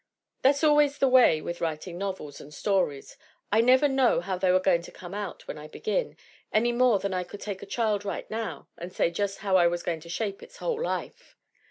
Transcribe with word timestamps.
"That's 0.41 0.63
always 0.63 0.97
the 0.97 1.07
way 1.07 1.41
with 1.43 1.61
writing 1.61 1.99
novels 1.99 2.41
and 2.41 2.51
stories. 2.51 3.17
I 3.51 3.61
never 3.61 3.87
know 3.87 4.19
how 4.19 4.35
they 4.35 4.49
are 4.49 4.59
going 4.59 4.81
to 4.81 4.91
come 4.91 5.13
out 5.13 5.47
when 5.47 5.59
I 5.59 5.67
begin, 5.67 6.17
any 6.51 6.71
more 6.71 6.97
than 6.97 7.13
I 7.13 7.23
could 7.23 7.39
take 7.41 7.61
a 7.61 7.67
child 7.67 8.03
right 8.03 8.27
now 8.27 8.67
and 8.79 8.91
say 8.91 9.11
just 9.11 9.41
how 9.45 9.57
I 9.57 9.67
was 9.67 9.83
going 9.83 9.99
to 9.99 10.09
shape 10.09 10.41
its 10.41 10.57
whole 10.57 10.81
life. 10.81 11.35